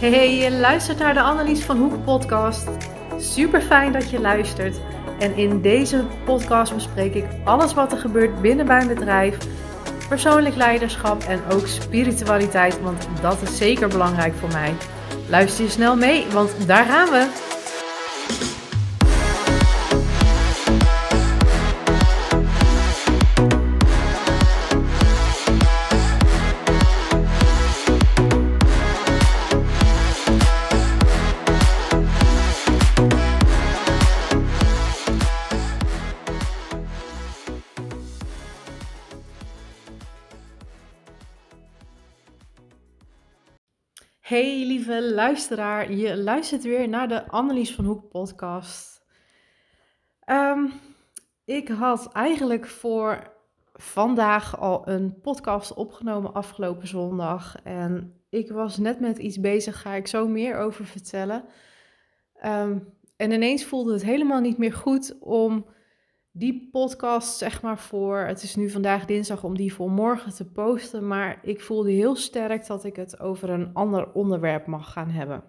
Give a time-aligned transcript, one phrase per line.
[0.00, 2.68] Hey, je luistert naar de Annelies van Hoek podcast.
[3.18, 4.80] Super fijn dat je luistert.
[5.18, 9.38] En in deze podcast bespreek ik alles wat er gebeurt binnen mijn bedrijf,
[10.08, 14.74] persoonlijk leiderschap en ook spiritualiteit, want dat is zeker belangrijk voor mij.
[15.28, 17.49] Luister je snel mee, want daar gaan we.
[44.30, 49.02] Hey lieve luisteraar, je luistert weer naar de Annelies van Hoek podcast.
[50.24, 50.66] Ehm,
[51.44, 53.32] ik had eigenlijk voor
[53.72, 57.56] vandaag al een podcast opgenomen afgelopen zondag.
[57.64, 61.44] En ik was net met iets bezig, ga ik zo meer over vertellen.
[62.34, 62.78] Ehm,
[63.16, 65.66] en ineens voelde het helemaal niet meer goed om
[66.40, 68.18] die podcast, zeg maar, voor.
[68.18, 71.06] Het is nu vandaag dinsdag om die voor morgen te posten.
[71.06, 75.42] Maar ik voelde heel sterk dat ik het over een ander onderwerp mag gaan hebben.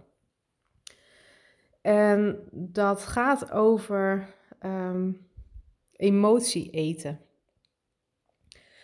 [1.82, 4.28] En dat gaat over
[4.66, 5.28] um,
[5.96, 7.20] emotie eten.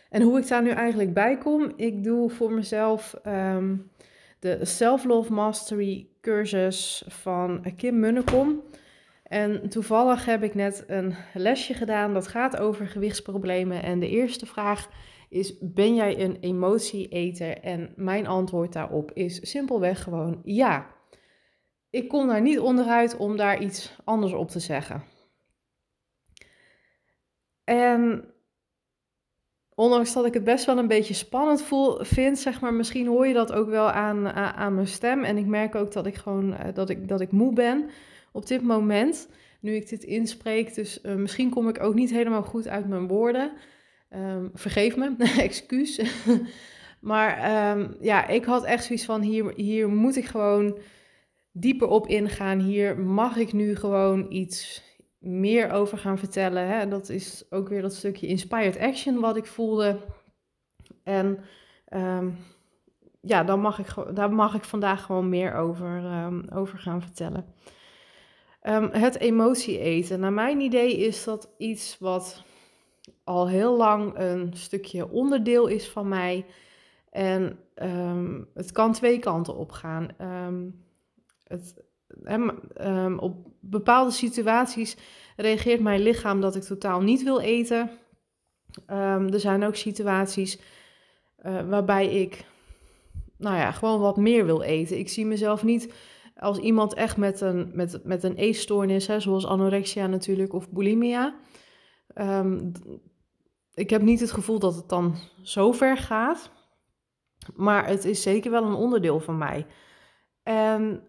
[0.09, 3.75] En hoe ik daar nu eigenlijk bij kom, ik doe voor mezelf ehm,
[4.39, 8.61] de Self-Love Mastery cursus van Kim Munnekom.
[9.27, 13.83] En toevallig heb ik net een lesje gedaan dat gaat over gewichtsproblemen.
[13.83, 14.89] En de eerste vraag
[15.29, 17.57] is: Ben jij een emotieeter?
[17.57, 20.95] En mijn antwoord daarop is simpelweg gewoon ja.
[21.89, 25.03] Ik kom daar niet onderuit om daar iets anders op te zeggen.
[27.63, 28.25] En
[29.75, 33.27] ondanks dat ik het best wel een beetje spannend voel, vind, zeg maar, misschien hoor
[33.27, 35.23] je dat ook wel aan, aan, aan mijn stem.
[35.23, 37.89] En ik merk ook dat ik gewoon eh, dat ik, dat ik moe ben
[38.31, 39.29] op dit moment,
[39.59, 40.75] nu ik dit inspreek.
[40.75, 43.51] Dus uh, misschien kom ik ook niet helemaal goed uit mijn woorden.
[44.09, 46.01] Um, vergeef me, excuus.
[47.01, 47.31] maar
[47.77, 50.77] um, ja, ik had echt zoiets van: hier, hier moet ik gewoon
[51.51, 52.59] dieper op ingaan.
[52.59, 54.85] Hier mag ik nu gewoon iets
[55.19, 56.67] meer over gaan vertellen.
[56.67, 56.87] Hè?
[56.87, 59.99] Dat is ook weer dat stukje inspired action wat ik voelde.
[61.03, 61.39] En
[61.93, 62.37] um,
[63.21, 66.03] ja, dan mag ik, daar mag ik vandaag gewoon meer over,
[66.53, 67.45] over gaan vertellen.
[68.61, 70.19] Um, het emotie eten.
[70.19, 72.43] Naar mijn idee is dat iets wat
[73.23, 76.45] al heel lang een stukje onderdeel is van mij.
[77.09, 80.07] En um, het kan twee kanten op gaan.
[80.21, 80.85] Um,
[81.43, 81.85] het,
[83.19, 84.97] op bepaalde situaties
[85.35, 87.89] reageert mijn lichaam dat ik totaal niet wil eten.
[88.85, 90.59] er zijn ook situaties
[91.45, 92.45] uh, waarbij ik
[93.37, 94.97] nou ja, gewoon wat meer wil eten.
[94.97, 95.93] Ik zie mezelf niet
[96.39, 101.35] als iemand echt met een, met, met een eetstoornis, hè, zoals anorexia natuurlijk, of bulimia.
[102.15, 102.71] Um,
[103.73, 106.51] ik heb niet het gevoel dat het dan zo ver gaat.
[107.55, 109.65] Maar het is zeker wel een onderdeel van mij.
[110.43, 111.03] En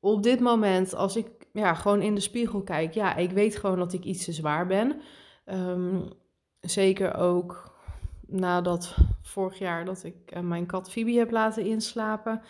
[0.00, 3.78] op dit moment, als ik ja, gewoon in de spiegel kijk, ja, ik weet gewoon
[3.78, 5.00] dat ik iets te zwaar ben.
[5.46, 6.08] Um,
[6.60, 7.74] zeker ook
[8.26, 12.42] nadat vorig jaar dat ik uh, mijn kat Phoebe heb laten inslapen.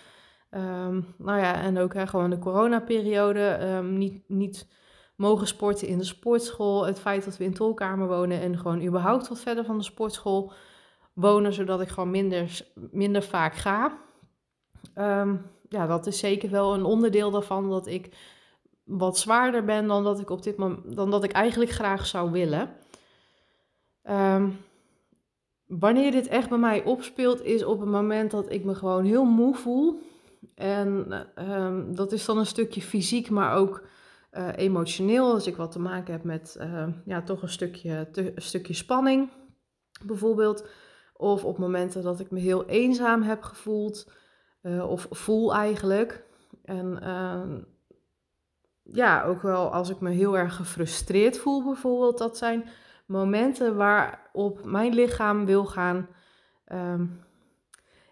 [0.54, 3.58] Um, nou ja, en ook hè, gewoon de coronaperiode.
[3.62, 4.68] Um, niet, niet
[5.16, 6.86] mogen sporten in de sportschool.
[6.86, 10.52] Het feit dat we in tolkamer wonen en gewoon überhaupt wat verder van de sportschool
[11.12, 13.98] wonen, zodat ik gewoon minder, minder vaak ga.
[14.94, 18.08] Um, ja, dat is zeker wel een onderdeel daarvan dat ik
[18.84, 22.30] wat zwaarder ben dan dat ik op dit moment, dan dat ik eigenlijk graag zou
[22.30, 22.70] willen.
[25.66, 29.24] Wanneer dit echt bij mij opspeelt, is op het moment dat ik me gewoon heel
[29.24, 30.00] moe voel.
[30.60, 31.12] En
[31.50, 33.82] um, dat is dan een stukje fysiek, maar ook
[34.32, 35.32] uh, emotioneel.
[35.32, 39.30] Als ik wat te maken heb met uh, ja, toch een stukje, stukje spanning,
[40.04, 40.68] bijvoorbeeld.
[41.14, 44.12] Of op momenten dat ik me heel eenzaam heb gevoeld,
[44.62, 46.24] uh, of voel eigenlijk.
[46.64, 47.60] En ehm,
[48.82, 52.18] ja, ook wel als ik me heel erg gefrustreerd voel, bijvoorbeeld.
[52.18, 52.68] Dat zijn
[53.06, 56.08] momenten waarop mijn lichaam wil gaan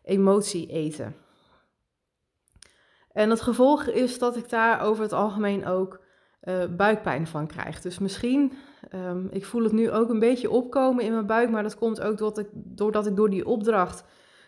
[0.03, 1.15] emotie eten.
[3.19, 6.01] En het gevolg is dat ik daar over het algemeen ook
[6.43, 7.81] uh, buikpijn van krijg.
[7.81, 8.53] Dus misschien,
[8.95, 12.01] um, ik voel het nu ook een beetje opkomen in mijn buik, maar dat komt
[12.01, 14.05] ook doordat ik, doordat ik door die opdracht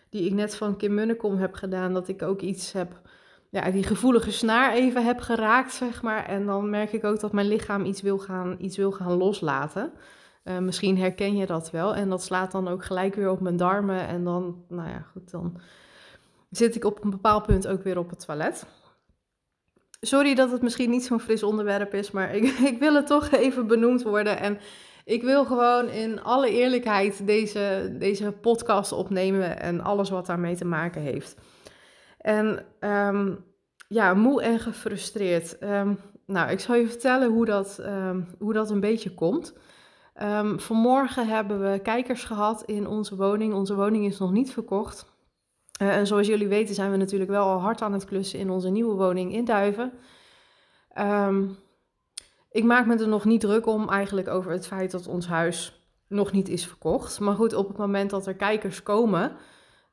[0.09, 3.01] die ik net van Kim Munnekom heb gedaan, dat ik ook iets heb,
[3.49, 6.25] ja, die gevoelige snaar even heb geraakt, zeg maar.
[6.25, 9.91] En dan merk ik ook dat mijn lichaam iets wil gaan, iets wil gaan loslaten.
[10.43, 11.95] Uh, misschien herken je dat wel.
[11.95, 14.07] En dat slaat dan ook gelijk weer op mijn darmen.
[14.07, 15.59] En dan, nou ja, goed, dan
[16.51, 18.65] zit ik op een bepaald punt ook weer op het toilet.
[19.99, 22.43] Sorry dat het misschien niet zo'n fris onderwerp is, maar ik,
[22.73, 24.39] ik wil het toch even benoemd worden.
[24.39, 24.59] En
[25.05, 30.65] ik wil gewoon in alle eerlijkheid deze, deze podcast opnemen en alles wat daarmee te
[30.65, 31.35] maken heeft.
[32.17, 33.45] En um,
[33.87, 35.63] ja, moe en gefrustreerd.
[35.63, 39.53] Um, nou, ik zal je vertellen hoe dat, um, hoe dat een beetje komt.
[40.55, 43.53] vanmorgen hebben we kijkers gehad in onze woning.
[43.53, 45.10] Onze woning is nog niet verkocht.
[45.81, 48.49] Uh, en zoals jullie weten zijn we natuurlijk wel al hard aan het klussen in
[48.49, 49.91] onze nieuwe woning in Duiven.
[50.99, 51.57] Um,
[52.51, 55.85] ik maak me er nog niet druk om eigenlijk over het feit dat ons huis
[56.07, 57.19] nog niet is verkocht.
[57.19, 59.31] Maar goed, op het moment dat er kijkers komen,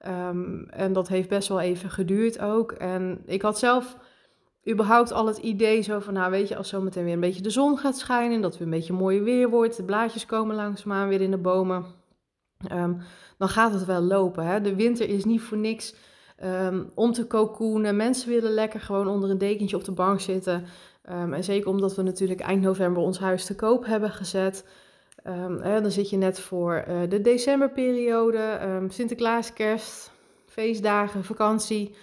[0.07, 2.73] um, en dat heeft best wel even geduurd ook.
[2.73, 3.97] En ik had zelf
[4.71, 7.51] überhaupt al het idee zo van, nou weet je, als zometeen weer een beetje de
[7.51, 11.09] zon gaat schijnen, dat het weer een beetje mooi weer wordt, de blaadjes komen langzaamaan
[11.09, 11.85] weer in de bomen,
[12.73, 13.01] um,
[13.39, 14.47] dan gaat het wel lopen.
[14.47, 14.61] Hè?
[14.61, 15.95] De winter is niet voor niks
[16.45, 17.97] um, om te cocoonen.
[17.97, 20.65] Mensen willen lekker gewoon onder een dekentje op de bank zitten.
[21.11, 24.65] Um, en zeker omdat we natuurlijk eind november ons huis te koop hebben gezet.
[25.61, 28.59] Hè, dan zit je net voor uh, de decemberperiode,
[28.89, 30.11] Sinterklaas, kerst,
[30.47, 31.95] feestdagen, vakantie.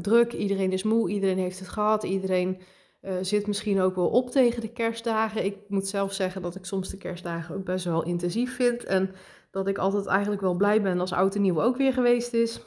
[0.00, 2.58] Druk, iedereen is moe, iedereen heeft het gehad, iedereen
[3.02, 5.44] uh, zit misschien ook wel op tegen de kerstdagen.
[5.44, 8.84] Ik moet zelf zeggen dat ik soms de kerstdagen ook best wel intensief vind.
[8.84, 9.10] En
[9.54, 12.60] dat ik altijd eigenlijk wel blij ben als oud en nieuw ook weer geweest is.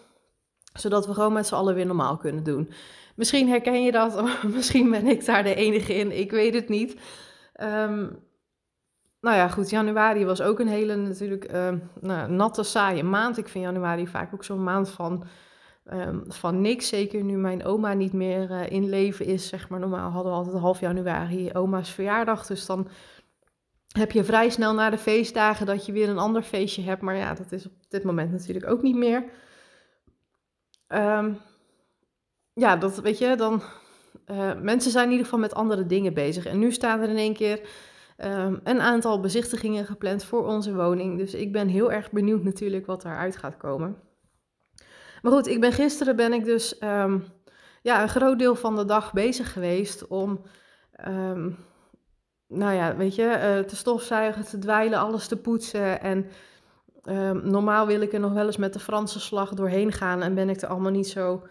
[0.74, 2.72] Zodat we gewoon met z'n allen weer normaal kunnen doen.
[3.16, 4.24] Misschien herken je dat,
[4.56, 7.00] misschien ben ik daar de enige in, ik weet het niet.
[7.62, 8.26] Um,
[9.22, 13.38] nou ja, goed, januari was ook een hele natuurlijk uh, nou, natte, saaie maand.
[13.38, 15.24] Ik vind januari vaak ook zo'n maand van,
[15.94, 16.88] um, van niks.
[16.88, 19.80] Zeker nu mijn oma niet meer uh, in leven is, zeg maar.
[19.80, 22.46] Normaal hadden we altijd half januari oma's verjaardag.
[22.46, 22.88] Dus dan
[23.88, 27.02] heb je vrij snel na de feestdagen dat je weer een ander feestje hebt.
[27.02, 29.24] Maar ja, dat is op dit moment natuurlijk ook niet meer.
[30.88, 31.38] Um,
[32.54, 33.62] ja, dat weet je, dan.
[34.32, 36.46] Uh, mensen zijn in ieder geval met andere dingen bezig.
[36.46, 37.62] En nu staan er in één keer
[38.18, 41.18] um, een aantal bezichtigingen gepland voor onze woning.
[41.18, 43.98] Dus ik ben heel erg benieuwd natuurlijk wat daaruit gaat komen.
[45.22, 47.26] Maar goed, ik ben gisteren ben ik dus um,
[47.82, 50.42] ja, een groot deel van de dag bezig geweest om.
[52.48, 56.02] Nou ja, weet je, uh, te stofzuigen, te dweilen, alles te poetsen.
[56.02, 56.26] En
[57.44, 60.50] normaal wil ik er nog wel eens met de Franse slag doorheen gaan en ben
[60.50, 61.44] ik er allemaal niet zo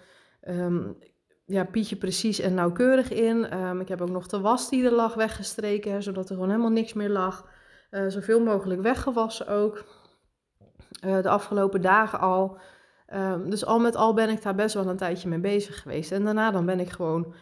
[0.49, 0.97] um,
[1.45, 3.59] ja, Pietje precies en nauwkeurig in.
[3.59, 6.71] Um, ik heb ook nog de was die er lag weggestreken, zodat er gewoon helemaal
[6.71, 7.49] niks meer lag.
[7.91, 9.85] Uh, zoveel mogelijk weggewassen ook.
[11.05, 12.59] Uh, de afgelopen dagen al.
[13.47, 16.13] Dus al met al ben ik daar best wel een tijdje mee bezig geweest.
[16.13, 17.35] En daarna dan ben ik gewoon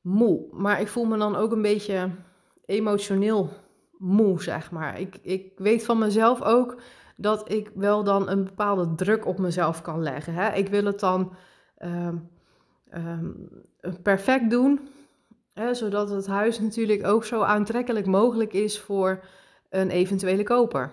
[0.00, 0.46] moe.
[0.50, 2.10] Maar ik voel me dan ook een beetje
[2.70, 3.50] emotioneel
[3.98, 5.00] moe, zeg maar.
[5.00, 6.80] Ik, ik weet van mezelf ook
[7.16, 10.34] dat ik wel dan een bepaalde druk op mezelf kan leggen.
[10.34, 10.52] Hè?
[10.52, 11.32] Ik wil het dan
[11.78, 12.30] um,
[12.94, 13.48] um,
[14.02, 14.88] perfect doen.
[15.52, 19.24] Hè, zodat het huis natuurlijk ook zo aantrekkelijk mogelijk is voor
[19.70, 20.92] een eventuele koper.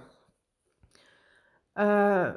[1.75, 2.29] Uh,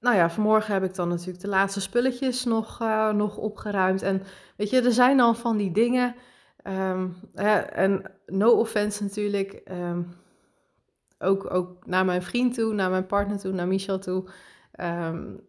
[0.00, 4.02] nou ja, vanmorgen heb ik dan natuurlijk de laatste spulletjes nog, uh, nog opgeruimd.
[4.02, 4.22] En
[4.56, 6.14] weet je, er zijn dan van die dingen.
[7.34, 9.62] Hè, en no offense natuurlijk.
[9.70, 10.14] Um,
[11.18, 14.24] ook, ook naar mijn vriend toe, naar mijn partner toe, naar Michel toe.
[14.80, 15.40] Um,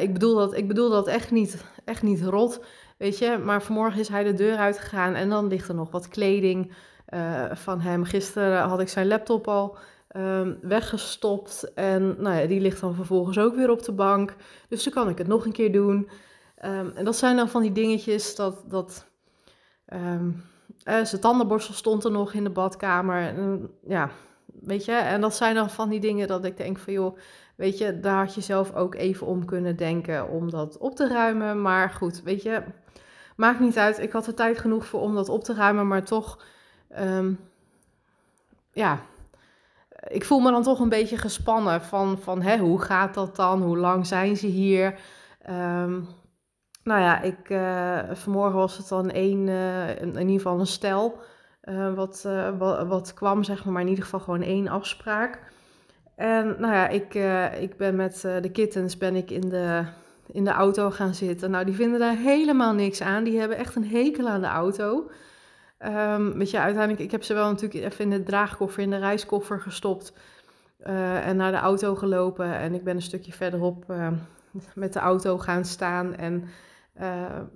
[0.00, 2.64] ik, bedoel dat, ik bedoel dat echt niet, echt niet rot,
[2.98, 3.38] weet je.
[3.44, 6.72] Maar vanmorgen is hij de deur uitgegaan en dan ligt er nog wat kleding
[7.14, 8.04] uh, van hem.
[8.04, 9.76] Gisteren had ik zijn laptop al
[10.60, 14.34] weggestopt en nou ja, die ligt dan vervolgens ook weer op de bank.
[14.68, 16.08] Dus dan kan ik het nog een keer doen.
[16.94, 18.64] En dat zijn dan van die dingetjes dat...
[18.66, 19.07] dat
[19.92, 20.44] um,
[20.84, 23.22] zijn tandenborstel stond er nog in de badkamer.
[23.22, 24.10] En, ja,
[24.60, 24.92] weet je.
[24.92, 27.18] En dat zijn dan van die dingen dat ik denk van joh
[27.58, 31.08] Weet je, daar had je zelf ook even om kunnen denken om dat op te
[31.08, 31.62] ruimen.
[31.62, 32.62] Maar goed, weet je,
[33.36, 33.98] maakt niet uit.
[33.98, 36.44] Ik had er tijd genoeg voor om dat op te ruimen, maar toch,
[37.00, 37.38] um,
[38.72, 39.00] ja,
[40.08, 43.62] ik voel me dan toch een beetje gespannen van, van hè, hoe gaat dat dan?
[43.62, 44.98] Hoe lang zijn ze hier?
[45.50, 46.08] Um,
[46.88, 51.18] nou ja, ik, uh, vanmorgen was het dan één, uh, in ieder geval een stel
[51.64, 52.28] uh, wat,
[52.58, 55.38] wat, wat kwam, zeg maar, maar in ieder geval gewoon één afspraak.
[56.14, 57.14] En nou ja, ik,
[57.60, 59.84] ik ben met de kittens ben ik in de,
[60.32, 61.50] in de auto gaan zitten.
[61.50, 63.24] Nou, die vinden daar helemaal niks aan.
[63.24, 65.10] Die hebben echt een hekel aan de auto.
[65.86, 68.98] Um, weet je, uiteindelijk, ik heb ze wel natuurlijk even in de draagkoffer, in de
[68.98, 70.12] reiskoffer gestopt.
[71.22, 72.54] En naar de auto gelopen.
[72.54, 73.84] En ik ben een stukje verderop
[74.74, 76.14] met de auto gaan staan.
[76.16, 76.48] En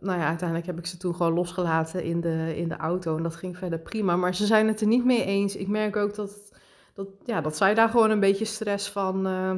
[0.01, 3.17] nou ja, uiteindelijk heb ik ze toen gewoon losgelaten in de, in de auto.
[3.17, 4.17] En dat ging verder prima.
[4.17, 5.57] Maar ze zijn het er niet mee eens.
[5.57, 6.53] Ik merk ook dat
[6.95, 9.55] dat, ja, dat zij daar gewoon een beetje stress van, uh,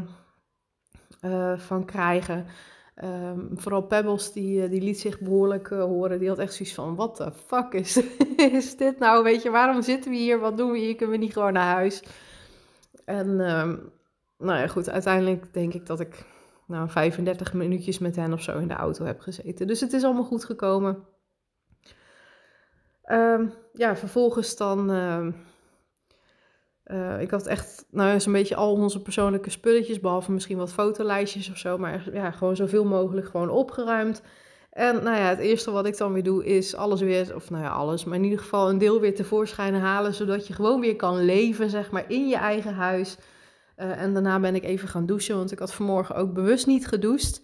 [1.23, 2.47] uh, van krijgen.
[2.95, 6.19] Ehm, vooral Pebbles, die, eh, die liet zich behoorlijk horen.
[6.19, 8.01] Die had echt zoiets van, wat de fuck is,
[8.37, 9.23] is dit nou?
[9.23, 10.39] Weet je, waarom zitten we hier?
[10.39, 10.97] Wat doen we hier?
[10.97, 12.03] Kunnen we niet gewoon naar huis?
[13.05, 13.93] En um,
[14.39, 16.25] nou ja, goed, uiteindelijk denk ik dat ik
[16.67, 19.67] nou, 35 minuutjes met hen of zo in de auto heb gezeten.
[19.67, 21.05] Dus het is allemaal goed gekomen.
[23.11, 24.91] Um, ja, vervolgens dan
[26.85, 31.51] uh, ik had echt, nou zo'n beetje al onze persoonlijke spulletjes, behalve misschien wat fotolijstjes
[31.51, 34.23] of zo, maar ja, gewoon zoveel mogelijk gewoon opgeruimd.
[34.71, 37.63] En nou ja, het eerste wat ik dan weer doe is alles weer, of nou
[37.63, 40.97] ja, alles, maar in ieder geval een deel weer tevoorschijn halen, zodat je gewoon weer
[40.97, 43.17] kan leven, zeg maar, in je eigen huis.
[43.77, 46.87] Uh, en daarna ben ik even gaan douchen, want ik had vanmorgen ook bewust niet
[46.87, 47.43] gedoucht,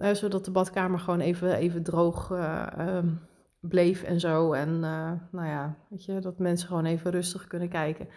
[0.00, 3.20] uh, zodat de badkamer gewoon even, even droog uh, um,
[3.60, 4.52] bleef en zo.
[4.52, 8.08] En uh, nou ja, weet je, dat mensen gewoon even rustig kunnen kijken.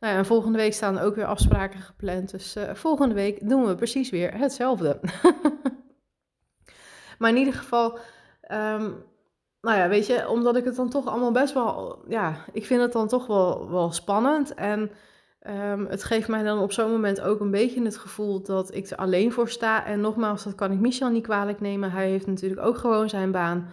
[0.00, 2.30] Nou ja, en volgende week staan ook weer afspraken gepland.
[2.30, 5.00] Dus volgende week doen we precies weer hetzelfde.
[7.18, 7.98] maar in ieder geval,
[8.52, 9.04] um,
[9.60, 12.80] nou ja, weet je, omdat ik het dan toch allemaal best wel, ja, ik vind
[12.80, 14.54] het dan toch wel, wel spannend.
[14.54, 14.90] En
[15.46, 18.90] um, het geeft mij dan op zo'n moment ook een beetje het gevoel dat ik
[18.90, 19.86] er alleen voor sta.
[19.86, 21.90] En nogmaals, dat kan ik Michel niet kwalijk nemen.
[21.90, 23.68] Hij heeft natuurlijk ook gewoon zijn baan.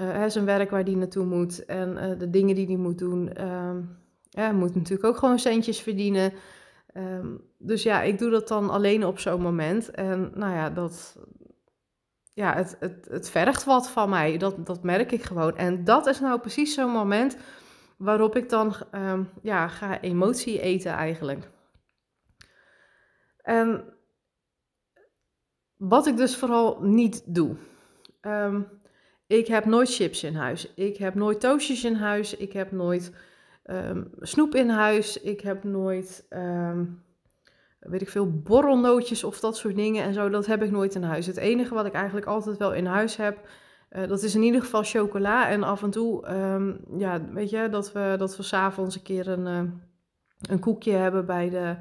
[0.00, 3.30] Uh, zijn werk waar die naartoe moet en uh, de dingen die hij moet doen.
[3.40, 3.70] Uh,
[4.28, 6.32] ja, moet natuurlijk ook gewoon centjes verdienen.
[6.96, 9.90] Um, dus ja, ik doe dat dan alleen op zo'n moment.
[9.90, 11.18] En nou ja, dat,
[12.32, 14.36] ja het, het, het vergt wat van mij.
[14.36, 15.56] Dat, dat merk ik gewoon.
[15.56, 17.36] En dat is nou precies zo'n moment
[17.96, 21.50] waarop ik dan um, ja, ga emotie eten eigenlijk.
[23.42, 23.84] En
[25.76, 27.56] wat ik dus vooral niet doe.
[28.22, 28.68] Um,
[29.26, 30.74] ik heb nooit chips in huis.
[30.74, 32.36] Ik heb nooit toastjes in huis.
[32.36, 33.12] Ik heb nooit
[33.64, 35.20] um, snoep in huis.
[35.20, 36.26] Ik heb nooit,
[37.78, 40.28] weet ik veel, borrelnootjes of dat soort dingen en zo.
[40.28, 41.26] Dat heb ik nooit in huis.
[41.26, 43.48] Het enige wat ik eigenlijk altijd wel in huis heb,
[43.96, 45.48] uh, dat is in ieder geval chocola.
[45.48, 49.28] En af en toe, um, ja, weet je, dat we, dat we s'avonds een keer
[49.28, 49.70] een, uh,
[50.50, 51.76] een koekje hebben bij de...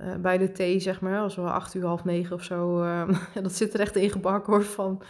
[0.00, 2.86] Uh, bij de thee, zeg maar, als we acht uur, half negen of zo.
[3.42, 4.64] dat zit er echt in gebakken hoor.
[4.64, 5.02] Van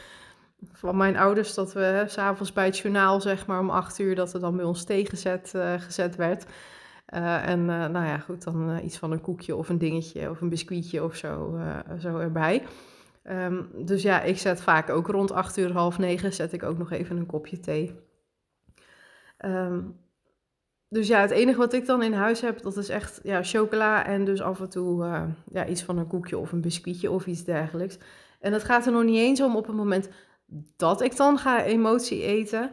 [0.73, 4.35] van mijn ouders dat we s'avonds bij het journaal, zeg maar om acht uur, dat
[4.35, 6.47] er dan bij ons thee gezet, gezet werd.
[7.07, 11.05] En nou ja, goed, dan iets van een koekje of een dingetje of een biscuitje
[11.05, 11.59] of zo,
[11.99, 12.63] zo erbij.
[13.31, 16.79] Um, dus ja, ik zet vaak ook rond acht uur, half negen, zet ik ook
[16.79, 18.01] nog even een kopje thee.
[19.45, 19.97] Um,
[20.89, 24.07] dus ja, het enige wat ik dan in huis heb, dat is echt ja, chocola
[24.07, 25.05] en dus af en toe
[25.53, 27.99] ja, iets van een koekje of een biscuitje of iets dergelijks.
[28.41, 30.09] En het gaat er nog niet eens om op het moment
[30.77, 32.71] dat ik dan ga emotie eten.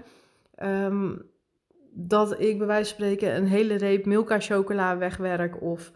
[0.63, 1.33] Um,
[1.91, 5.91] dat ik bij wijze van spreken een hele reep Milka chocola wegwerk of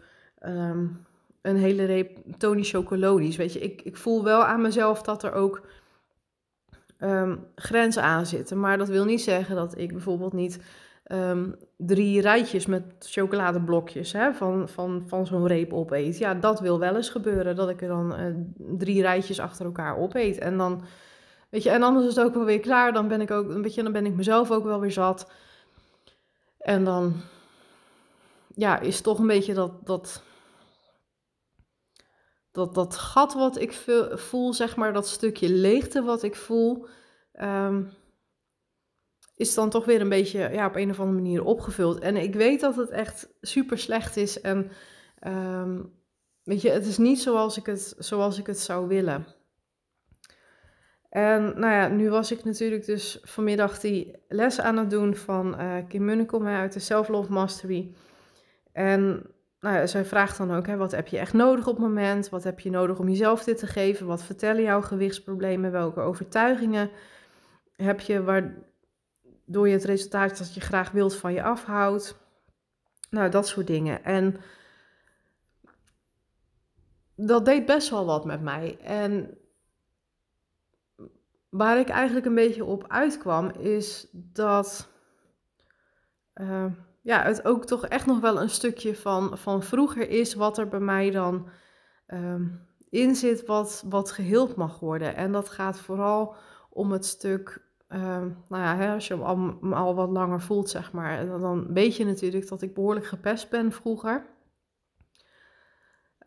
[1.42, 3.36] een hele reep Tony Chocolonies.
[3.36, 5.66] Weet je, ik, ik voel wel aan mezelf dat er ook
[6.98, 8.60] um, grenzen aan zitten.
[8.60, 10.60] Maar dat wil niet zeggen dat ik bijvoorbeeld niet
[11.06, 16.18] um, drie rijtjes met chocoladeblokjes hè, van, van, van zo'n reep opeet.
[16.18, 19.96] Ja, dat wil wel eens gebeuren, dat ik er dan uh, drie rijtjes achter elkaar
[19.96, 20.38] opeet.
[20.38, 20.82] En dan
[21.50, 22.92] Weet je, en anders is het ook wel weer klaar.
[22.92, 25.30] Dan ben ik ook, een beetje, dan ben ik mezelf ook wel weer zat.
[26.58, 27.14] En dan,
[28.54, 30.22] ja, is toch een beetje dat, dat,
[32.50, 33.72] dat, dat gat wat ik
[34.12, 36.86] voel, zeg maar, dat stukje leegte wat ik voel,
[37.40, 37.90] um,
[39.36, 41.98] is dan toch weer een beetje, ja, op een of andere manier opgevuld.
[41.98, 44.40] En ik weet dat het echt super slecht is.
[44.40, 44.70] En,
[45.26, 45.92] um,
[46.42, 49.26] weet je, het is niet zoals ik het, zoals ik het zou willen.
[51.08, 55.60] En nou ja, nu was ik natuurlijk dus vanmiddag die les aan het doen van
[55.60, 57.94] uh, Kim Munnekom uit de Self-Love Mastery.
[58.72, 59.26] En
[59.60, 62.28] nou zij vraagt dan ook, hè, wat heb je echt nodig op het moment?
[62.28, 64.06] Wat heb je nodig om jezelf dit te geven?
[64.06, 65.72] Wat vertellen jouw gewichtsproblemen?
[65.72, 66.90] Welke overtuigingen
[67.76, 72.18] heb je waardoor je het resultaat dat je graag wilt van je afhoudt?
[73.10, 74.04] Nou, dat soort dingen.
[74.04, 74.36] En
[77.14, 78.78] dat deed best wel wat met mij.
[78.78, 79.38] En
[81.48, 84.88] waar ik eigenlijk een beetje op uitkwam, is dat
[86.34, 86.66] uh,
[87.00, 90.68] ja, het ook toch echt nog wel een stukje van, van vroeger is, wat er
[90.68, 91.48] bij mij dan
[92.08, 92.34] uh,
[92.90, 95.16] in zit, wat, wat geheeld mag worden.
[95.16, 96.34] En dat gaat vooral
[96.70, 98.00] om het stuk, uh,
[98.48, 101.96] nou ja, hè, als je hem al, al, wat langer voelt, zeg maar, dan, weet
[101.96, 104.26] je natuurlijk dat ik behoorlijk gepest ben vroeger.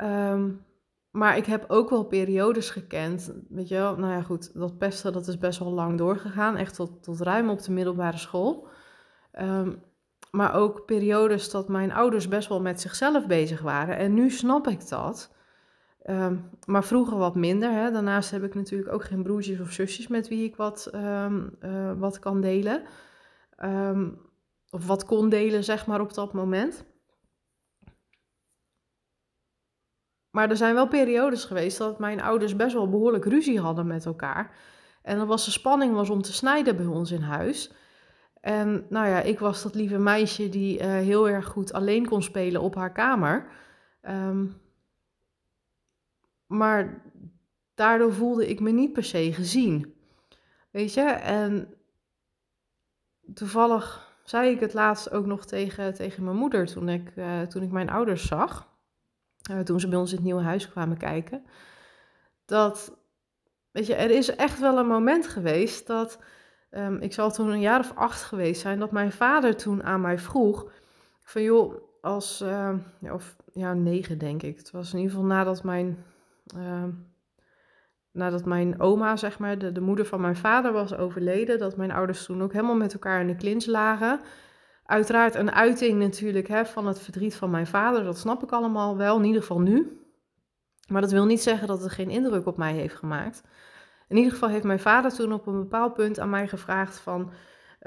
[0.02, 0.66] Um,
[1.12, 5.14] maar ik heb ook wel periodes gekend, weet je wel, nou ja goed, dat pesten
[5.14, 8.68] dat is best wel lang doorgegaan, echt tot, tot ruim op de middelbare school.
[10.36, 13.98] Maar ook periodes dat mijn ouders best wel met zichzelf bezig waren.
[13.98, 15.36] En nu snap ik dat.
[16.02, 17.72] Ehm, maar vroeger wat minder.
[17.72, 17.92] Hè.
[17.92, 21.92] Daarnaast heb ik natuurlijk ook geen broertjes of zusjes met wie ik wat, ehm, eh,
[21.98, 22.84] wat kan delen.
[23.56, 24.10] Ehm,
[24.70, 26.86] of wat kon delen, zeg maar, op dat moment.
[30.30, 34.06] Maar er zijn wel periodes geweest dat mijn ouders best wel behoorlijk ruzie hadden met
[34.06, 34.56] elkaar.
[35.02, 37.72] En dan was de spanning was om te snijden bij ons in huis.
[38.44, 42.24] En nou ja, ik was dat lieve meisje die uh, heel erg goed alleen kon
[42.24, 43.48] spelen op haar kamer.
[44.02, 44.62] Um,
[46.46, 47.02] maar
[47.74, 49.96] daardoor voelde ik me niet per se gezien.
[50.72, 51.02] Weet je?
[51.12, 51.74] En
[53.34, 57.64] toevallig zei ik het laatst ook nog tegen, tegen mijn moeder toen ik, uh, toen
[57.64, 58.70] ik mijn ouders zag.
[59.52, 61.46] Uh, toen ze bij ons in het nieuwe huis kwamen kijken.
[62.46, 62.98] Dat,
[63.72, 66.20] weet je, er is echt wel een moment geweest dat.
[66.78, 70.02] Um, ik zal toen een jaar of acht geweest zijn, dat mijn vader toen aan
[70.02, 70.72] mij vroeg:
[71.24, 74.58] van joh, als, uh, of ja, negen denk ik.
[74.58, 76.04] Het was in ieder geval nadat mijn
[76.58, 76.84] uh,
[78.12, 81.92] nadat mijn oma, zeg maar, de, de moeder van mijn vader was overleden, dat mijn
[81.92, 84.20] ouders toen ook helemaal met elkaar in de klins lagen.
[84.86, 88.98] Uiteraard een uiting natuurlijk hè, van het verdriet van mijn vader, dat snap ik allemaal
[88.98, 89.98] wel, in ieder geval nu.
[90.88, 93.44] Maar dat wil niet zeggen dat het geen indruk op mij heeft gemaakt.
[94.08, 97.32] In ieder geval heeft mijn vader toen op een bepaald punt aan mij gevraagd van...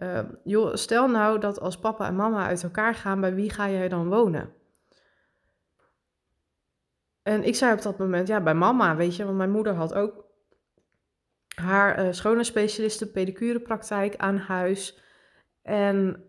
[0.03, 3.69] Uh, joh, stel nou dat als papa en mama uit elkaar gaan, bij wie ga
[3.69, 4.53] jij dan wonen?
[7.23, 9.95] En ik zei op dat moment, ja, bij mama, weet je, want mijn moeder had
[9.95, 10.25] ook
[11.55, 15.03] haar uh, schone specialisten pedicurepraktijk aan huis.
[15.63, 16.25] En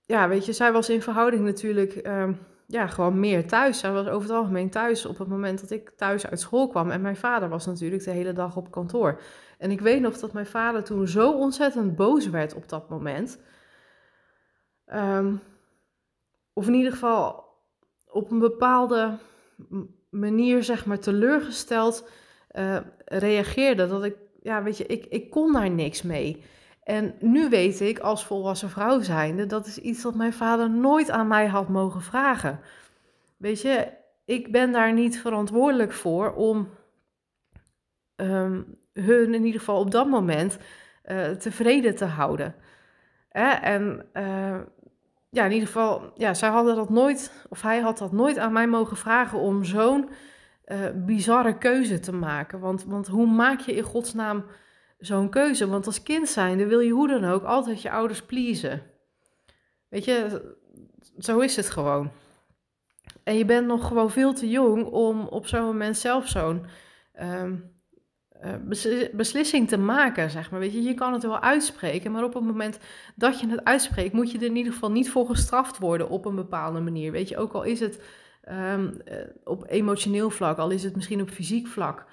[0.00, 2.28] ja, weet je, zij was in verhouding natuurlijk uh,
[2.72, 3.78] ja, gewoon meer thuis.
[3.78, 6.90] Zij was over het algemeen thuis op het moment dat ik thuis uit school kwam.
[6.90, 9.20] En mijn vader was natuurlijk de hele dag op kantoor.
[9.58, 13.40] En ik weet nog dat mijn vader toen zo ontzettend boos werd op dat moment.
[14.86, 15.40] Um,
[16.52, 17.44] of in ieder geval
[18.06, 19.18] op een bepaalde
[20.10, 22.08] manier, zeg maar, teleurgesteld
[22.52, 23.86] uh, reageerde.
[23.86, 26.42] Dat ik, ja, weet je, ik, ik kon daar niks mee.
[26.82, 31.10] En nu weet ik, als volwassen vrouw zijnde, dat is iets dat mijn vader nooit
[31.10, 32.60] aan mij had mogen vragen.
[33.36, 33.88] Weet je,
[34.24, 36.68] ik ben daar niet verantwoordelijk voor om
[38.16, 40.58] um, hun in ieder geval op dat moment
[41.04, 42.54] uh, tevreden te houden.
[43.28, 44.58] En uh,
[45.30, 48.52] ja, in ieder geval, ja, zij hadden dat nooit, of hij had dat nooit aan
[48.52, 50.08] mij mogen vragen om zo'n
[50.66, 52.60] uh, bizarre keuze te maken.
[52.60, 54.44] Want, want hoe maak je in godsnaam
[55.02, 55.68] zo'n keuze?
[55.68, 58.82] Want als kind zijnde wil je hoe dan ook altijd je ouders pleasen.
[59.88, 60.42] Weet je,
[61.18, 62.10] zo is het gewoon.
[63.24, 66.66] En je bent nog gewoon veel te jong om op zo'n moment zelf zo'n
[67.20, 67.70] um,
[68.44, 70.60] uh, beslissing te maken, zeg maar.
[70.60, 72.78] Weet je, je kan het wel uitspreken, maar op het moment
[73.16, 76.24] dat je het uitspreekt, moet je er in ieder geval niet voor gestraft worden op
[76.24, 77.12] een bepaalde manier.
[77.12, 78.00] Weet je, ook al is het
[78.50, 82.04] um, uh, op emotioneel vlak, al is het misschien op fysiek vlak.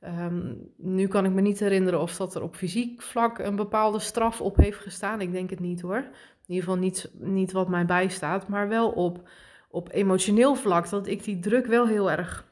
[0.00, 3.98] Um, nu kan ik me niet herinneren of dat er op fysiek vlak een bepaalde
[3.98, 5.20] straf op heeft gestaan.
[5.20, 5.96] Ik denk het niet hoor.
[5.96, 9.28] In ieder geval niet, niet wat mij bijstaat, maar wel op,
[9.70, 10.88] op emotioneel vlak.
[10.88, 12.46] Dat ik die druk wel heel erg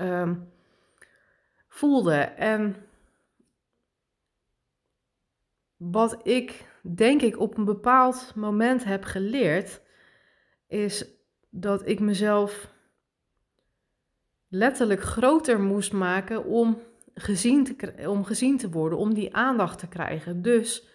[0.00, 0.52] um,
[1.68, 2.16] voelde.
[2.20, 2.76] En
[5.76, 9.82] wat ik denk ik op een bepaald moment heb geleerd,
[10.66, 11.06] is
[11.50, 12.73] dat ik mezelf
[14.54, 16.82] letterlijk groter moest maken om
[17.14, 20.42] gezien te, om gezien te worden, om die aandacht te krijgen.
[20.42, 20.88] Dus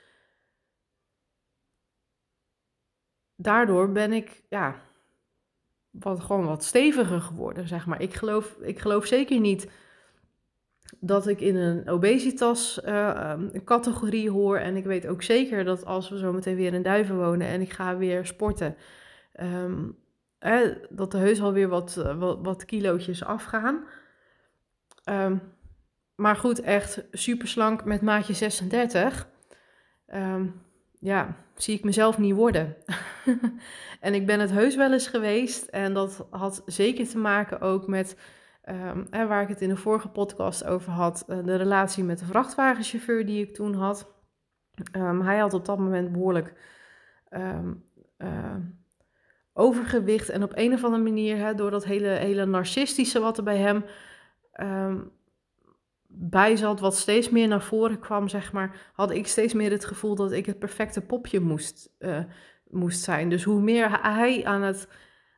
[3.36, 4.82] daardoor ben ik ja,
[5.90, 8.02] wat, gewoon wat steviger geworden, zeg maar.
[8.02, 9.70] Ik geloof, ik geloof zeker niet
[11.00, 13.34] dat ik in een obesitas uh,
[13.66, 14.58] categorie hoor.
[14.58, 17.62] En ik weet ook zeker dat als we zo meteen weer in Duiven wonen en
[17.62, 18.76] ik ga weer sporten,
[19.42, 19.98] um,
[20.90, 23.84] dat er heus alweer wat, uh, wat, wat kilootjes afgaan.
[25.06, 25.42] Um,
[26.16, 29.28] maar goed, echt super slank met maatje 36.
[30.08, 30.48] Um, ehm,
[31.00, 32.76] ja, zie ik mezelf niet worden.
[34.00, 35.66] en ik ben het heus wel eens geweest.
[35.66, 38.18] En dat had zeker te maken ook met
[38.70, 42.26] Um, waar ik het in de vorige podcast over had, uh, de relatie met de
[42.26, 44.14] vrachtwagenchauffeur die ik toen had.
[45.22, 46.54] Hij had op dat moment behoorlijk
[47.30, 48.56] uh,
[49.54, 50.30] overgewicht.
[50.30, 53.58] En op een of andere manier, hè, door dat hele, hele narcistische wat er bij
[53.58, 53.84] hem
[56.12, 59.86] bij zat, wat steeds meer naar voren kwam, zeg maar, had ik steeds meer het
[59.86, 62.20] gevoel dat ik het perfecte popje moest, uh,
[62.70, 63.30] moest zijn.
[63.30, 64.88] Dus hoe meer hij aan het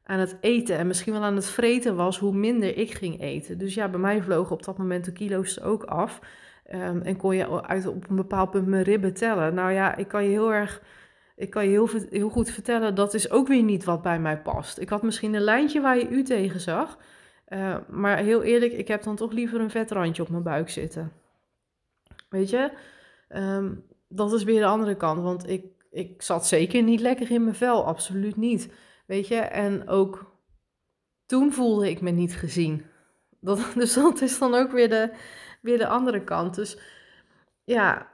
[0.04, 3.58] aan het eten en misschien wel aan het vreten was, hoe minder ik ging eten.
[3.58, 6.20] Dus ja, bij mij vlogen op dat moment de kilo's ook af.
[6.74, 9.54] Um, en kon je uit, op een bepaald punt mijn ribben tellen.
[9.54, 10.82] Nou ja, ik kan je heel erg.
[11.42, 14.42] Ik kan je heel, heel goed vertellen, dat is ook weer niet wat bij mij
[14.42, 14.80] past.
[14.80, 16.98] Ik had misschien een lijntje waar je u tegen zag.
[17.48, 20.70] Uh, maar heel eerlijk, ik heb dan toch liever een vet randje op mijn buik
[20.70, 21.12] zitten.
[22.30, 22.72] Weet je,
[23.30, 25.22] um, dat is weer de andere kant.
[25.22, 28.74] Want ik, ik zat zeker niet lekker in mijn vel, absoluut niet.
[29.06, 30.36] Weet je, en ook
[31.26, 32.86] toen voelde ik me niet gezien.
[33.40, 35.14] Dat, dus dat is dan ook weer de,
[35.62, 36.56] weer de andere kant.
[36.56, 36.78] Dus
[37.64, 38.12] ja,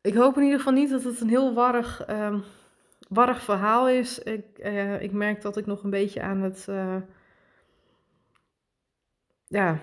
[0.00, 2.42] ik hoop in ieder geval niet dat het een heel warrig, um,
[3.08, 4.18] warrig verhaal is.
[4.18, 6.96] Ik, uh, ik merk dat ik nog een beetje aan het, uh,
[9.46, 9.78] ja,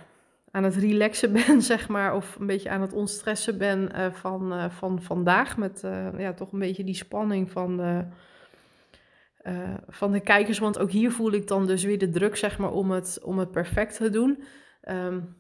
[0.52, 2.16] aan het relaxen ben, zeg maar.
[2.16, 5.58] Of een beetje aan het ontstressen ben uh, van, van vandaag.
[5.58, 5.82] Met
[6.18, 8.06] ja, toch een beetje die spanning van de,
[9.88, 10.60] van de kijkers.
[10.60, 13.40] Want ook hier voel ik dan dus weer de druk, zeg maar, om het, om
[13.40, 14.44] het perfect te doen.
[14.90, 15.36] Um,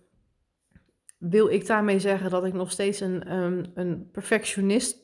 [1.18, 4.98] wil ik daarmee zeggen dat ik nog steeds een, um, een perfectionist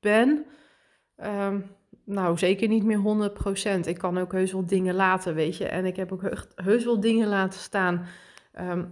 [0.00, 0.46] ben?
[1.16, 1.64] Um,
[2.04, 3.88] nou, zeker niet meer 100%.
[3.88, 5.66] Ik kan ook heus wel dingen laten, weet je.
[5.66, 8.06] En ik heb ook heus wel dingen laten staan.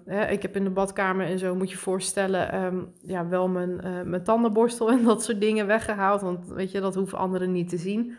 [0.05, 4.03] Hè, ik heb in de badkamer en zo, moet je voorstellen, ja, wel mijn, uh,
[4.03, 6.21] mijn tandenborstel en dat soort dingen weggehaald.
[6.21, 8.17] Want weet je, dat hoeven anderen niet te zien.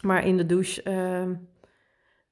[0.00, 0.82] Maar in de douche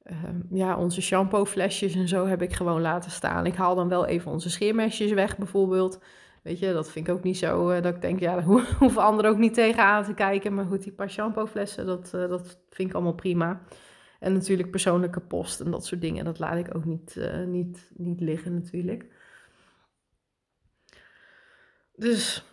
[0.02, 3.46] Ehm, ja, onze shampooflesjes en zo heb ik gewoon laten staan.
[3.46, 6.02] Ik haal dan wel even onze scheermesjes weg bijvoorbeeld.
[6.42, 8.44] Weet je, dat vind ik ook niet zo uh, dat ik denk, ja, daar
[8.78, 10.54] hoeven anderen ook niet tegenaan te kijken.
[10.54, 13.62] Maar goed, die paar shampooflessen, dat, uh, dat vind ik allemaal prima.
[14.20, 17.90] En natuurlijk persoonlijke post en dat soort dingen, dat laat ik ook niet, uh, niet,
[17.94, 19.06] niet liggen natuurlijk.
[21.94, 22.44] Dus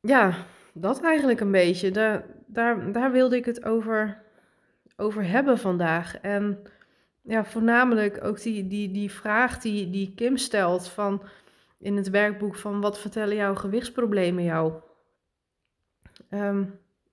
[0.00, 0.34] ja,
[0.74, 1.90] dat eigenlijk een beetje.
[1.90, 4.21] Daar, daar, daar wilde ik het over
[4.96, 6.18] over hebben vandaag.
[6.20, 6.62] En
[7.22, 11.22] ja, voornamelijk ook die, die, die vraag die, die Kim stelt van
[11.78, 14.72] in het werkboek van wat vertellen jouw gewichtsproblemen jou?
[16.28, 16.64] Ehm,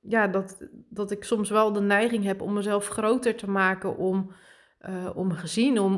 [0.02, 4.32] ja, dat, dat ik soms wel de neiging heb om mezelf groter te maken, om,
[4.90, 5.98] uh, om gezien, om,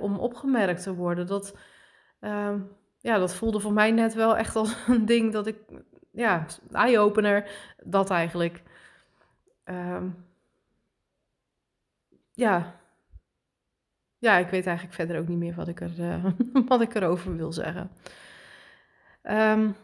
[0.00, 1.26] om opgemerkt te worden.
[1.26, 1.56] Dat,
[2.20, 2.54] uh,
[2.98, 5.56] ja, dat voelde voor mij net wel echt als een ding dat ik,
[6.10, 7.50] ja, eye-opener,
[7.84, 8.62] dat eigenlijk.
[9.64, 10.24] Um,
[12.34, 12.80] ja.
[14.18, 16.24] Ja, ik weet eigenlijk verder ook niet meer wat ik, er, uh,
[16.68, 17.90] wat ik erover wil zeggen.
[19.22, 19.74] Um,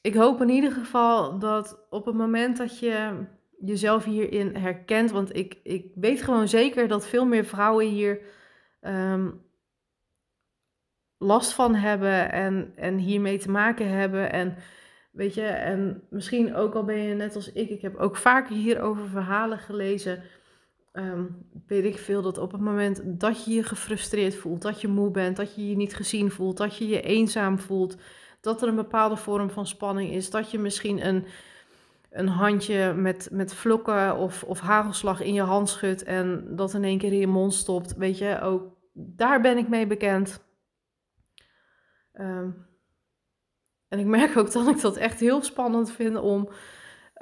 [0.00, 3.24] ik hoop in ieder geval dat op het moment dat je
[3.58, 8.20] jezelf hierin herkent, want ik, ik weet gewoon zeker dat veel meer vrouwen hier
[8.80, 9.42] um,
[11.18, 14.32] last van hebben en, en hiermee te maken hebben.
[14.32, 14.56] En
[15.12, 18.56] weet je, en misschien ook al ben je net als ik, ik heb ook vaker
[18.56, 20.22] hierover verhalen gelezen
[20.96, 24.88] um, weet ik veel, dat op het moment dat je je gefrustreerd voelt, dat je
[24.88, 27.96] moe bent, dat je je niet gezien voelt, dat je je eenzaam voelt,
[28.40, 31.26] dat er een bepaalde vorm van spanning is, dat je misschien een,
[32.10, 36.84] een handje met, met vlokken of, of hagelslag in je hand schudt en dat in
[36.84, 40.44] één keer in je mond stopt, weet je, ook daar ben ik mee bekend.
[42.12, 42.66] Um,
[43.88, 46.48] en ik merk ook dat ik dat echt heel spannend vind om,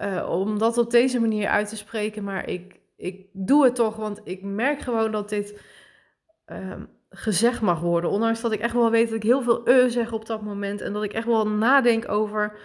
[0.00, 3.96] uh, om dat op deze manier uit te spreken, maar ik, ik doe het toch,
[3.96, 5.60] want ik merk gewoon dat dit
[6.46, 8.10] um, gezegd mag worden.
[8.10, 10.80] Ondanks dat ik echt wel weet dat ik heel veel uh zeg op dat moment.
[10.80, 12.58] En dat ik echt wel nadenk over,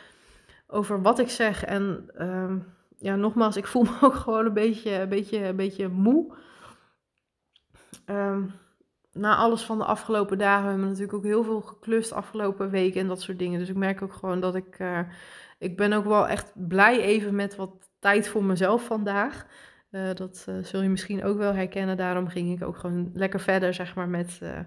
[0.68, 1.64] over wat ik zeg.
[1.66, 5.88] En um, ja, nogmaals, ik voel me ook gewoon een beetje, een beetje, een beetje
[5.88, 6.34] moe.
[8.06, 8.54] Um,
[9.14, 13.02] na alles van de afgelopen dagen hebben we natuurlijk ook heel veel geklust afgelopen weken
[13.02, 13.60] en dat soort dingen.
[13.60, 14.80] Dus ik merk ook gewoon dat ik.
[14.80, 15.00] Uh,
[15.60, 19.46] ik ben ook wel echt blij even met wat tijd voor mezelf vandaag.
[19.92, 21.98] Uh, dat uh, zul je misschien ook wel herkennen.
[21.98, 24.60] Daarom ging ik ook gewoon lekker verder, zeg maar, met uh,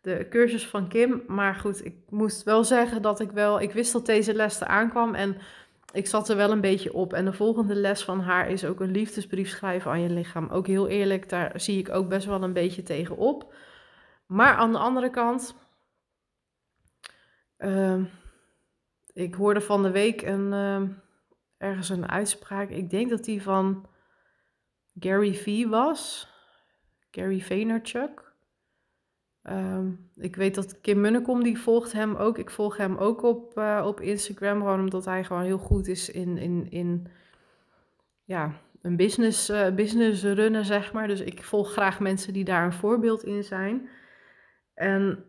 [0.00, 1.22] de cursus van Kim.
[1.26, 3.60] Maar goed, ik moest wel zeggen dat ik wel...
[3.60, 5.36] Ik wist dat deze les er aankwam en
[5.92, 7.12] ik zat er wel een beetje op.
[7.12, 10.48] En de volgende les van haar is ook een liefdesbrief schrijven aan je lichaam.
[10.48, 13.54] Ook heel eerlijk, daar zie ik ook best wel een beetje tegen op.
[14.26, 15.56] Maar aan de andere kant...
[17.56, 18.04] Ehm,
[19.12, 20.88] ik hoorde van de week een, ehm,
[21.56, 22.70] ergens een uitspraak.
[22.70, 23.86] Ik denk dat die van
[25.00, 26.28] Gary V was.
[27.10, 28.32] Gary Vaynerchuk.
[29.42, 32.38] Um, ik weet dat Kim Munnekom, die volgt hem ook.
[32.38, 36.10] Ik volg hem ook op, uh, op Instagram, gewoon omdat hij gewoon heel goed is
[36.10, 37.06] in, in, in
[38.24, 41.08] ja, een business, uh, business runnen, zeg maar.
[41.08, 43.88] Dus ik volg graag mensen die daar een voorbeeld in zijn.
[44.74, 45.24] En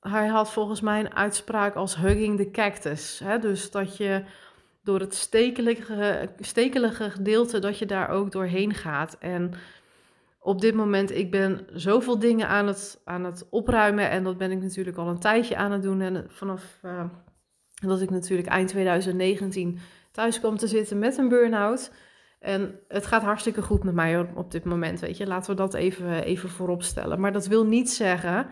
[0.00, 3.18] hij had volgens mij een uitspraak als hugging the cactus.
[3.18, 3.38] Hè?
[3.38, 4.24] Dus dat je
[4.82, 9.16] door het stekelige, stekelige gedeelte, dat je daar ook doorheen gaat.
[9.18, 9.52] En
[10.40, 14.10] op dit moment, ik ben zoveel dingen aan het, aan het opruimen.
[14.10, 16.00] En dat ben ik natuurlijk al een tijdje aan het doen.
[16.00, 17.04] En vanaf uh,
[17.74, 19.78] dat ik natuurlijk eind 2019
[20.12, 21.92] thuis kwam te zitten met een burn-out.
[22.40, 25.26] En het gaat hartstikke goed met mij op dit moment, weet je.
[25.26, 27.20] Laten we dat even, even voorop stellen.
[27.20, 28.46] Maar dat wil niet zeggen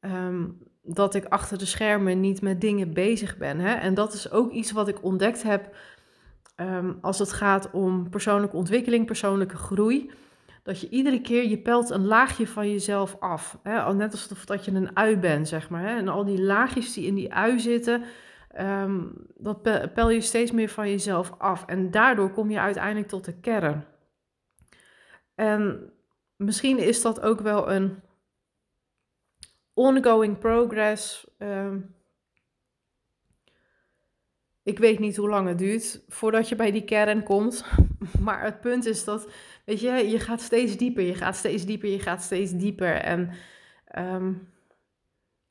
[0.00, 0.44] ehm,
[0.82, 3.58] dat ik achter de schermen niet met dingen bezig ben.
[3.58, 3.74] Hè?
[3.74, 5.74] En dat is ook iets wat ik ontdekt heb
[6.56, 10.10] ehm, als het gaat om persoonlijke ontwikkeling, persoonlijke groei.
[10.62, 13.58] Dat je iedere keer, je pelt een laagje van jezelf af.
[13.62, 13.94] Hè?
[13.94, 15.82] Net alsof dat je een ui bent, zeg maar.
[15.82, 15.96] Hè?
[15.96, 18.02] En al die laagjes die in die ui zitten,
[18.60, 19.62] um, dat
[19.94, 21.64] pel je steeds meer van jezelf af.
[21.66, 23.84] En daardoor kom je uiteindelijk tot de kern.
[25.34, 25.92] En
[26.36, 28.02] misschien is dat ook wel een
[29.78, 31.26] ongoing progress.
[31.38, 31.78] Ehm,
[34.62, 37.64] ik weet niet hoe lang het duurt voordat je bij die kern komt.
[38.20, 39.28] Maar het punt is dat,
[39.64, 42.94] weet je, je gaat steeds dieper, je gaat steeds dieper, je gaat steeds dieper.
[42.94, 43.30] En
[43.84, 44.32] ehm,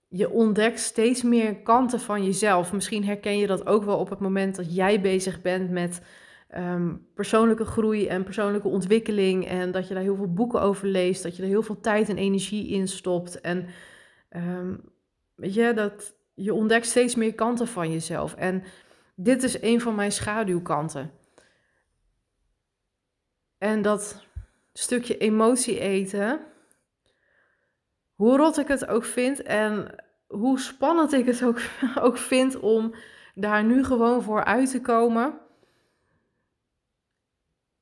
[0.07, 2.73] je ontdekt steeds meer kanten van jezelf.
[2.73, 6.01] Misschien herken je dat ook wel op het moment dat jij bezig bent met
[6.49, 9.47] ehm, persoonlijke groei en persoonlijke ontwikkeling.
[9.47, 12.09] En dat je daar heel veel boeken over leest, dat je er heel veel tijd
[12.09, 13.41] en energie in stopt.
[13.41, 13.67] En
[15.35, 18.33] weet je, dat je ontdekt steeds meer kanten van jezelf.
[18.35, 18.63] En
[19.15, 21.11] dit is een van mijn schaduwkanten.
[23.57, 24.25] En dat
[24.73, 26.39] stukje emotie eten
[28.13, 29.95] hoe rot ik het ook vind en
[30.27, 31.59] hoe spannend ik het ook,
[32.05, 32.95] ook vind om
[33.35, 35.39] daar nu gewoon voor uit te komen.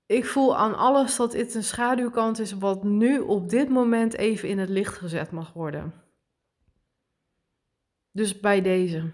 [0.05, 4.49] Ik voel aan alles dat dit een schaduwkant is wat nu op dit moment even
[4.49, 6.04] in het licht gezet mag worden.
[8.15, 9.11] Dus bij deze.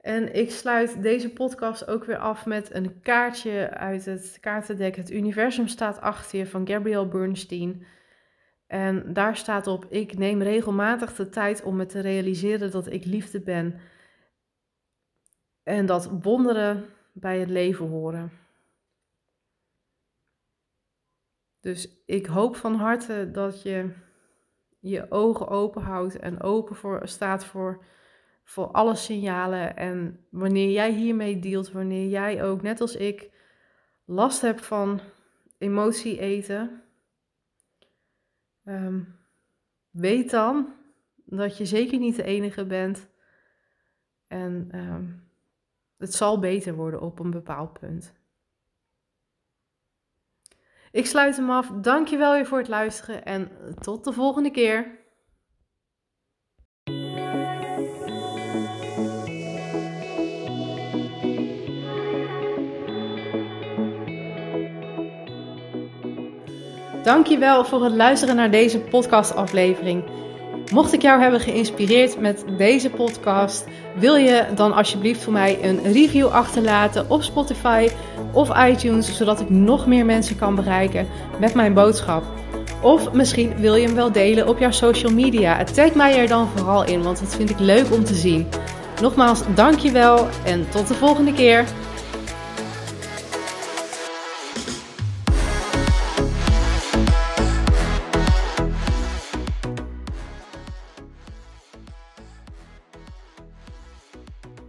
[0.00, 5.10] En ik sluit deze podcast ook weer af met een kaartje uit het kaartendek Het
[5.10, 7.86] Universum staat achter je van Gabrielle Bernstein.
[8.66, 13.04] En daar staat op: Ik neem regelmatig de tijd om me te realiseren dat ik
[13.04, 13.80] liefde ben.
[15.62, 18.32] En dat wonderen bij het leven horen.
[21.60, 24.04] Dus ik hoop van harte dat je
[24.88, 27.84] je ogen open houdt en open voor, staat voor,
[28.44, 29.76] voor alle signalen.
[29.76, 33.30] En wanneer jij hiermee dealt, wanneer jij ook, net als ik,
[34.04, 35.00] last hebt van
[35.58, 36.80] emotie eten
[38.66, 39.00] Ehm,
[39.90, 40.74] weet dan
[41.24, 43.08] dat je zeker niet de enige bent.
[44.26, 45.04] En ehm,
[45.96, 48.14] het zal beter worden op een bepaald punt.
[50.96, 51.66] Ik sluit hem af.
[51.80, 55.04] Dankjewel weer voor het luisteren en tot de volgende keer.
[67.02, 70.04] Dankjewel voor het luisteren naar deze podcastaflevering.
[70.72, 75.92] Mocht ik jou hebben geïnspireerd met deze podcast, wil je dan alsjeblieft voor mij een
[75.92, 77.88] review achterlaten op Spotify
[78.32, 81.06] of iTunes, zodat ik nog meer mensen kan bereiken
[81.40, 82.24] met mijn boodschap.
[82.82, 85.64] Of misschien wil je hem wel delen op jouw social media.
[85.64, 88.46] Tag mij er dan vooral in, want dat vind ik leuk om te zien.
[89.00, 91.64] Nogmaals, dankjewel en tot de volgende keer.